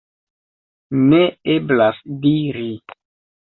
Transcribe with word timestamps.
Ne 1.11 1.21
eblas 1.59 2.03
diri. 2.27 2.69